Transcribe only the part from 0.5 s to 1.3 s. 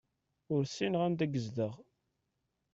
Ur ssineɣ anda